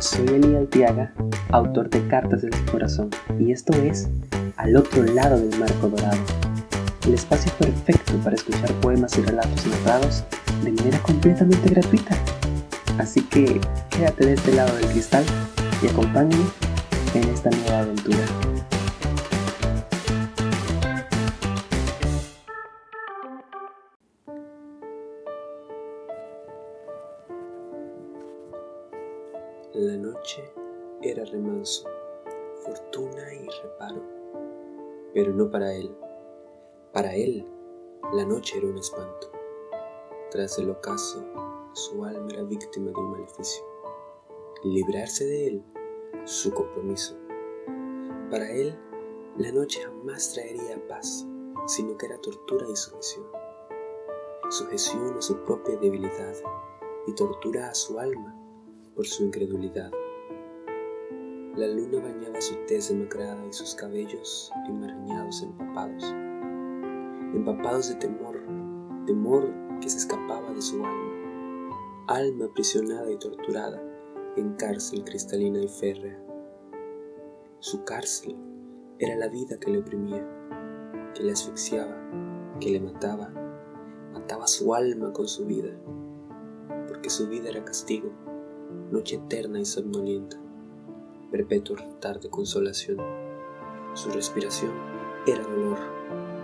[0.00, 1.12] Soy Eli Altiaga,
[1.50, 4.08] autor de Cartas del Corazón, y esto es
[4.56, 6.18] Al otro lado del marco dorado,
[7.06, 10.24] el espacio perfecto para escuchar poemas y relatos narrados
[10.62, 12.16] de manera completamente gratuita.
[12.98, 15.24] Así que quédate de este lado del cristal
[15.82, 16.44] y acompáñame
[17.14, 18.18] en esta nueva aventura.
[29.74, 30.52] La noche
[31.00, 31.88] era remanso,
[32.64, 34.02] fortuna y reparo,
[35.14, 35.96] pero no para él.
[36.92, 37.46] Para él,
[38.12, 39.30] la noche era un espanto.
[40.32, 41.24] Tras el ocaso,
[41.74, 43.64] su alma era víctima de un maleficio.
[44.64, 45.64] Librarse de él,
[46.24, 47.16] su compromiso.
[48.28, 48.76] Para él,
[49.38, 51.24] la noche jamás traería paz,
[51.68, 53.26] sino que era tortura y sujeción.
[54.48, 56.34] Sujeción a su propia debilidad
[57.06, 58.39] y tortura a su alma
[59.00, 59.90] por su incredulidad.
[61.56, 66.04] La luna bañaba su tez demacrada y sus cabellos enmarañados, empapados,
[67.34, 68.42] empapados de temor,
[69.06, 73.82] temor que se escapaba de su alma, alma aprisionada y torturada
[74.36, 76.22] en cárcel cristalina y férrea.
[77.60, 78.36] Su cárcel
[78.98, 80.28] era la vida que le oprimía,
[81.14, 81.96] que le asfixiaba,
[82.60, 83.30] que le mataba,
[84.12, 85.70] mataba su alma con su vida,
[86.86, 88.28] porque su vida era castigo
[88.90, 90.36] noche eterna y somnolienta,
[91.30, 92.98] perpetuo altar de consolación.
[93.94, 94.72] Su respiración
[95.26, 95.78] era dolor,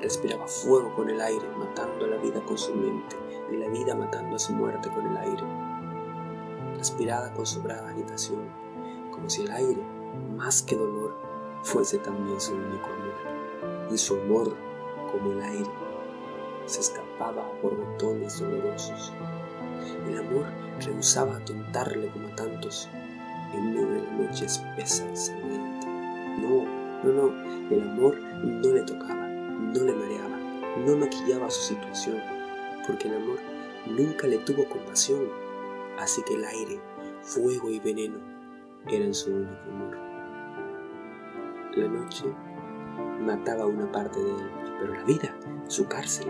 [0.00, 3.16] respiraba fuego con el aire, matando a la vida con su mente,
[3.52, 5.42] y la vida matando a su muerte con el aire.
[6.76, 8.48] Respiraba con sobrada agitación,
[9.10, 9.82] como si el aire,
[10.36, 11.16] más que dolor,
[11.62, 14.54] fuese también su único amor, y su amor,
[15.10, 15.70] como el aire,
[16.66, 19.12] se escapaba por botones dolorosos.
[20.08, 20.46] El amor
[20.84, 22.88] rehusaba atontarle como a tantos
[23.52, 25.86] en medio de la noche espesa y sangrienta.
[26.40, 26.64] No,
[27.04, 30.38] no, no, el amor no le tocaba, no le mareaba,
[30.86, 32.18] no maquillaba su situación,
[32.86, 33.38] porque el amor
[33.86, 35.28] nunca le tuvo compasión,
[35.98, 36.80] así que el aire,
[37.22, 38.18] fuego y veneno
[38.88, 39.96] eran su único amor.
[41.76, 42.24] La noche
[43.20, 45.34] mataba una parte de él, pero la vida,
[45.68, 46.28] su cárcel,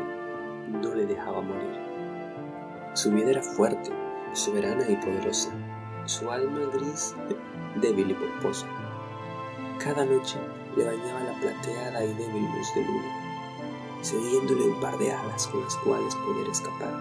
[0.68, 1.87] no le dejaba morir.
[2.98, 3.92] Su vida era fuerte,
[4.32, 5.50] soberana y poderosa,
[6.06, 7.14] su alma gris,
[7.80, 8.66] débil y pomposa.
[9.78, 10.36] Cada noche
[10.76, 15.62] le bañaba la plateada y débil luz de luna, cediéndole un par de alas con
[15.62, 16.92] las cuales poder escapar.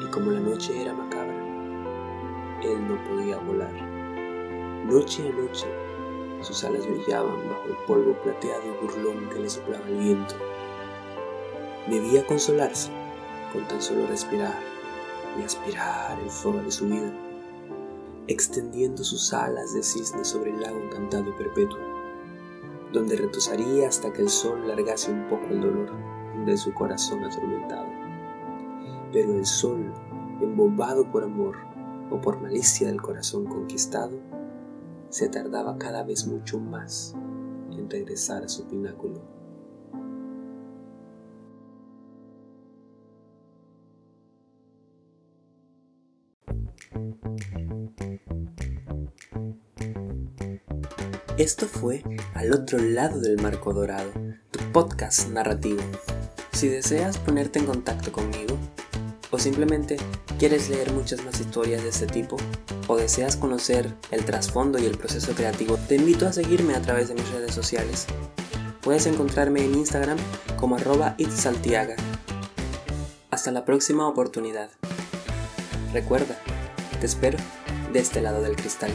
[0.00, 1.44] Y como la noche era macabra,
[2.62, 3.74] él no podía volar.
[4.84, 5.66] Noche a noche,
[6.40, 10.36] sus alas brillaban bajo el polvo plateado y burlón que le soplaba el viento.
[11.88, 12.92] Debía consolarse
[13.52, 14.73] con tan solo respirar
[15.38, 17.12] y aspirar el fuego de su vida,
[18.26, 21.78] extendiendo sus alas de cisne sobre el lago encantado y perpetuo,
[22.92, 25.90] donde retosaría hasta que el sol largase un poco el dolor
[26.46, 27.86] de su corazón atormentado.
[29.12, 29.92] Pero el sol,
[30.40, 31.56] embombado por amor
[32.10, 34.18] o por malicia del corazón conquistado,
[35.08, 37.14] se tardaba cada vez mucho más
[37.70, 39.22] en regresar a su pináculo.
[51.36, 54.12] Esto fue Al otro lado del marco dorado,
[54.52, 55.80] tu podcast narrativo.
[56.52, 58.56] Si deseas ponerte en contacto conmigo,
[59.32, 59.96] o simplemente
[60.38, 62.36] quieres leer muchas más historias de este tipo,
[62.86, 67.08] o deseas conocer el trasfondo y el proceso creativo, te invito a seguirme a través
[67.08, 68.06] de mis redes sociales.
[68.80, 70.18] Puedes encontrarme en Instagram
[70.60, 71.96] como arroba itsaltiaga.
[73.32, 74.70] Hasta la próxima oportunidad.
[75.92, 76.38] Recuerda,
[77.00, 77.38] te espero
[77.92, 78.92] de este lado del cristal.